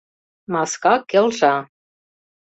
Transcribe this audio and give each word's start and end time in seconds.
Маска 0.53 0.93
келша. 1.09 1.51